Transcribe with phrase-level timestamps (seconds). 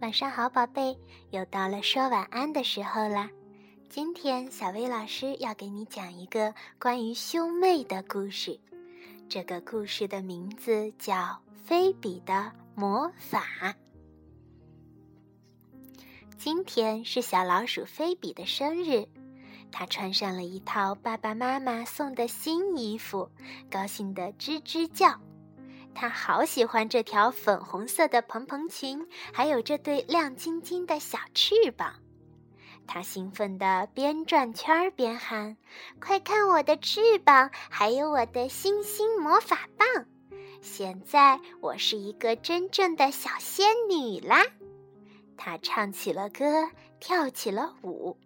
[0.00, 0.98] 晚上好，宝贝，
[1.28, 3.28] 又到了说晚安的时候啦。
[3.90, 8.58] 今天小薇老师要给你讲一个关于兄妹的故事，
[9.28, 11.14] 这个故事的名字叫
[11.64, 13.44] 《菲比的魔法》。
[16.38, 19.06] 今天是小老鼠菲比的生日，
[19.70, 23.28] 它穿上了一套爸爸妈妈送的新衣服，
[23.70, 25.20] 高兴的吱吱叫。
[25.94, 31.94] 她好喜欢这条粉红色的蓬蓬裙，还有这对亮晶晶的小翅膀。
[32.86, 35.56] 她兴奋地边转圈边喊
[36.00, 40.06] ：“快看我的翅膀，还有我的星星魔法棒！
[40.62, 44.44] 现在我是一个真正的小仙女啦！”
[45.36, 48.16] 她唱起了歌，跳起了舞。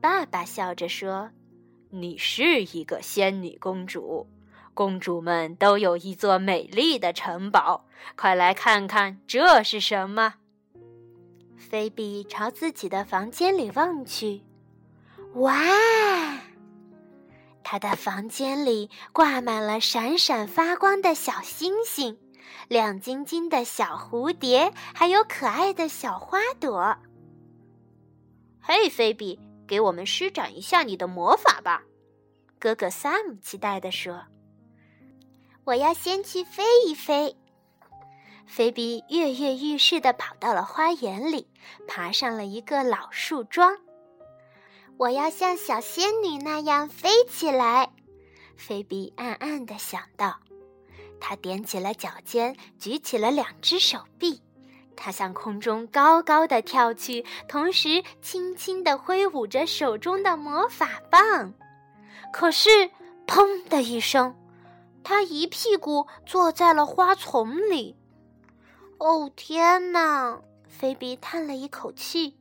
[0.00, 1.30] 爸爸笑着说
[1.90, 4.26] ：“你是一个仙女公主。”
[4.74, 7.84] 公主们都有一座美丽的城堡，
[8.16, 10.34] 快来看看这是什么。
[11.56, 14.42] 菲比朝自己的房间里望去，
[15.34, 15.54] 哇！
[17.62, 22.18] 她的房间里挂满了闪闪发光的小星星、
[22.68, 26.96] 亮晶晶的小蝴蝶，还有可爱的小花朵。
[28.60, 31.82] 嘿，菲比，给我们施展一下你的魔法吧！
[32.58, 34.24] 哥哥 Sam 期待地说。
[35.64, 37.36] 我要先去飞一飞。
[38.46, 41.48] 菲比跃跃欲试地跑到了花园里，
[41.86, 43.78] 爬上了一个老树桩。
[44.98, 47.90] 我要像小仙女那样飞起来。
[48.56, 50.40] 菲比暗暗地想到。
[51.20, 54.42] 他踮起了脚尖，举起了两只手臂，
[54.96, 61.54] 他向空中高高的跳去，同时轻轻地挥舞着手中的魔法棒。
[62.32, 62.90] 可是，
[63.24, 64.34] 砰的一声。
[65.04, 67.96] 他一屁股坐在了花丛里。
[68.98, 70.40] 哦天哪！
[70.68, 72.36] 菲比叹了一口气。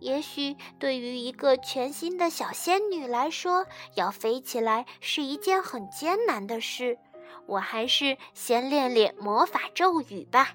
[0.00, 6.96] 也许对于一个全新的小仙女来说，要飞起来是一件很艰难的事。
[7.46, 10.54] 我还是先练练魔法咒语吧。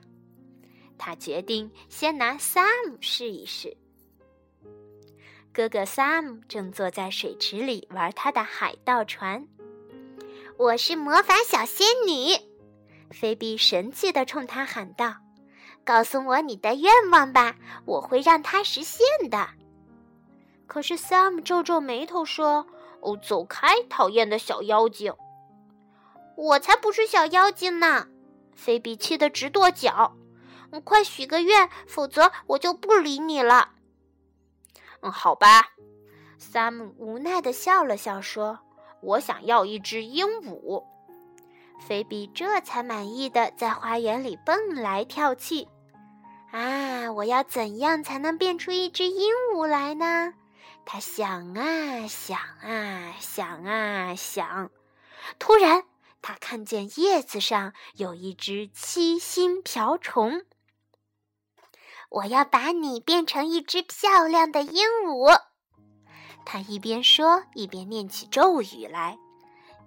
[0.97, 3.75] 他决定先拿 Sam 试一试。
[5.51, 9.47] 哥哥 Sam 正坐在水池里玩他的海盗船。
[10.57, 12.37] 我是魔法小仙女，
[13.09, 15.15] 菲比神气地冲他喊道
[15.83, 17.55] ：“告诉我你的愿望吧，
[17.85, 19.49] 我会让它实现的。”
[20.67, 22.67] 可是 Sam 皱皱眉头说
[23.01, 25.13] ：“哦，走开，讨厌的小妖精！”
[26.37, 28.07] 我才不是小妖精呢！
[28.53, 30.15] 菲比气得直跺脚。
[30.85, 33.71] “快许个愿，否则我就不理你了。
[35.01, 35.73] ”“嗯，好吧。
[36.39, 38.59] ”Sam 无奈地笑了笑说。
[39.03, 40.83] 我想要一只鹦鹉，
[41.87, 45.67] 菲比这才满意的在花园里蹦来跳去。
[46.51, 50.33] 啊，我要怎样才能变出一只鹦鹉来呢？
[50.85, 54.69] 他想啊想啊想啊想，
[55.39, 55.83] 突然
[56.21, 60.43] 他看见叶子上有一只七星瓢虫。
[62.09, 65.41] 我要把你变成一只漂亮的鹦鹉。
[66.53, 69.17] 他一边说，一边念起咒语来：“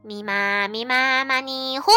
[0.03, 1.95] 咪妈咪妈妈咪哄，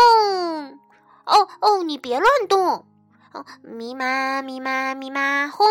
[1.25, 2.85] 哦哦，你别乱动！
[3.33, 5.65] 哦，咪妈咪妈咪妈哄，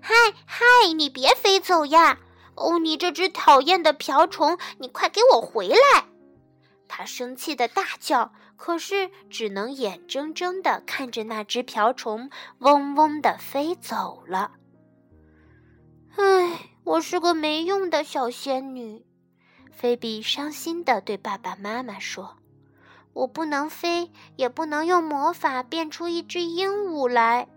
[0.00, 0.14] 嗨
[0.46, 2.20] 嗨，你别飞走呀！
[2.54, 6.04] 哦，你这只讨厌的瓢虫，你快给我回来！”
[6.86, 14.52] 他生气的大叫，可是只能眼睁睁的看着那只瓢虫嗡嗡的飞走了。
[16.16, 16.70] 唉。
[16.84, 19.02] 我是个没用的小仙女，
[19.72, 22.36] 菲比伤心地对爸爸妈妈说
[23.14, 27.48] ：“我不能飞，也不能用魔法变出一只鹦鹉来。”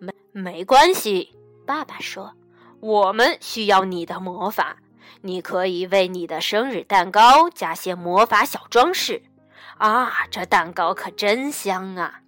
[0.00, 1.32] 没没关系，
[1.64, 2.34] 爸爸说
[2.80, 4.78] ：“我们需要你的魔法，
[5.20, 9.22] 你可以为你的生日蛋糕加些魔法小装饰。
[9.78, 12.22] 啊，这蛋糕可真香啊！”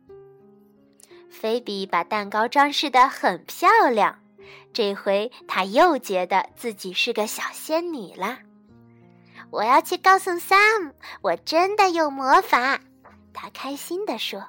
[1.28, 4.21] 菲比把蛋糕装饰得很漂亮。
[4.72, 8.38] 这回他又觉得自己是个小仙女了。
[9.50, 12.80] 我要去告诉 Sam，我真的有魔法。
[13.34, 14.46] 他开心地说。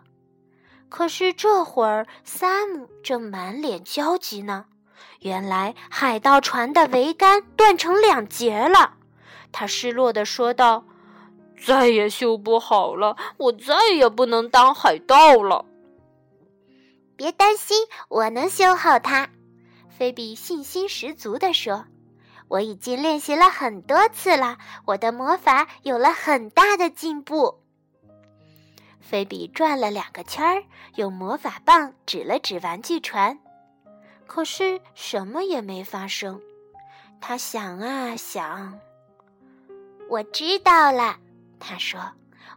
[0.89, 4.65] 可是这会儿，Sam 正满脸焦急呢。
[5.21, 8.93] 原来海盗船的桅杆断成两截了。
[9.51, 10.85] 他失落地说道
[11.65, 15.65] ：“再也修不好了，我再也不能当海盗了。”
[17.17, 19.29] 别担心，我能修好它。
[20.03, 21.85] 菲比信心十足地说
[22.49, 27.61] ：“我已经练习了很多次了，我的魔法有了很大的进步。”
[28.99, 30.63] 菲比转了两个圈儿，
[30.95, 33.39] 用魔法棒指了指玩具船，
[34.27, 36.41] 可是什么也没发生。
[37.21, 38.77] 他想啊想，
[40.09, 41.15] 我知道了。
[41.61, 42.11] 他说：“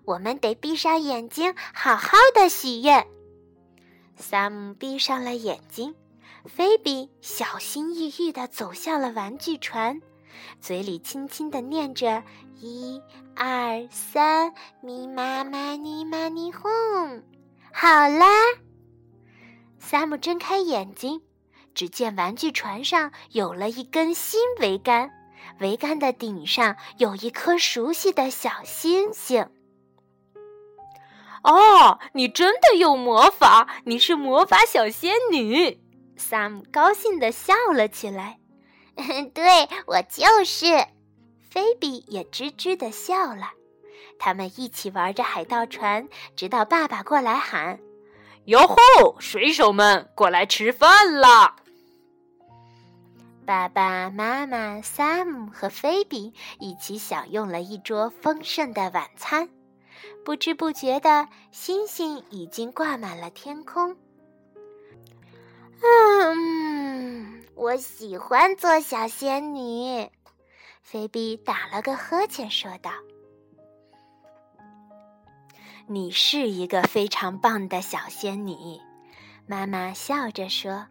[0.05, 3.07] 我们得闭上眼睛，好好的许愿。”
[4.19, 5.95] 萨姆闭上了眼睛，
[6.47, 10.01] 菲比小心翼翼地走向了玩具船，
[10.61, 12.23] 嘴里轻轻地念着
[12.61, 13.01] ：“一、
[13.35, 14.53] 二、三，
[14.83, 16.71] 咪妈妈咪妈咪哄。”
[17.73, 18.27] 好啦，
[19.79, 21.23] 萨姆睁开眼睛，
[21.75, 25.11] 只见玩具船上有了一根新桅杆，
[25.61, 29.49] 桅杆的顶上有一颗熟悉的小星星。
[31.43, 33.69] 哦，你真的有魔法！
[33.85, 35.81] 你是魔法小仙女。
[36.19, 38.39] Sam 高兴地笑了起来。
[39.35, 40.67] 对我就是。
[41.49, 43.51] 菲比也吱吱地笑了。
[44.19, 47.81] 他们一起玩着海盗船，直到爸爸过来喊
[48.45, 48.77] ：“哟吼，
[49.21, 51.57] 水手们，过来吃饭啦！”
[53.47, 59.49] 爸爸妈妈、Sam 和菲比一起享用了一桌丰盛的晚餐。
[60.25, 63.97] 不知不觉的，星星已经挂满了天空。
[65.83, 70.11] 嗯，我喜欢做小仙女。
[70.83, 72.91] 菲比打了个呵欠，说道
[75.89, 78.81] ：“你是一个非常棒的小仙女。”
[79.47, 80.87] 妈妈笑着说：“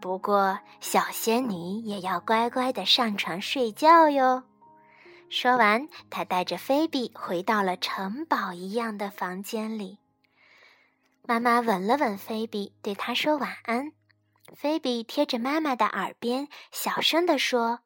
[0.00, 4.42] 不过，小仙女也要乖乖的上床睡觉哟。”
[5.30, 9.98] 说完，她带着菲比回到了城堡一样的房间里。
[11.22, 13.92] 妈妈吻了吻菲比，对她说晚安。
[14.56, 17.80] 菲比贴着妈妈的耳边，小声地说：“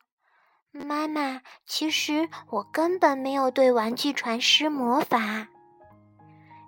[0.72, 5.48] 妈妈，其实我根本没有对玩具船施魔法。”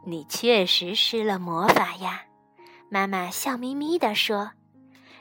[0.07, 2.25] 你确实施了魔法呀，
[2.91, 4.53] 妈妈笑眯眯地说。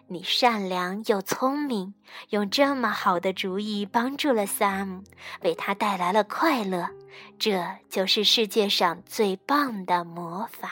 [0.07, 1.95] 你善良又聪明，
[2.29, 5.05] 用这么好的主意帮助了 Sam，
[5.41, 6.89] 为他带来了快乐，
[7.39, 10.69] 这就是世界上最棒的魔法。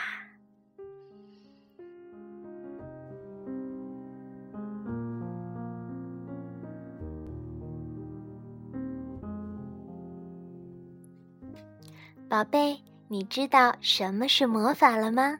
[12.31, 12.79] 宝贝，
[13.09, 15.37] 你知道什么是魔法了吗？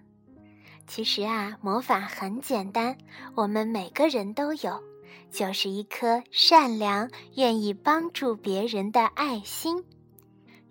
[0.85, 2.97] 其实啊，魔法很简单，
[3.33, 4.83] 我们每个人都有，
[5.31, 9.85] 就是一颗善良、愿意帮助别人的爱心。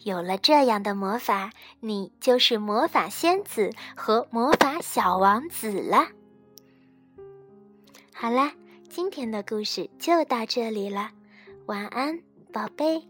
[0.00, 6.06] 有了这样的魔法，你就是魔法仙子和魔法小王子了。
[8.12, 8.52] 好啦，
[8.90, 11.12] 今天的故事就到这里了，
[11.64, 12.20] 晚安，
[12.52, 13.08] 宝贝。